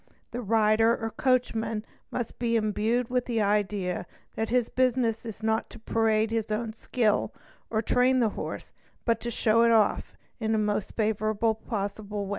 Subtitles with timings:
[0.31, 5.69] The rider or coachman must be imbued with the idea that his business is not
[5.69, 7.31] to parade his own skill,
[7.69, 8.71] or train the horse,
[9.05, 12.29] but only to show it off in the most favourable way possible.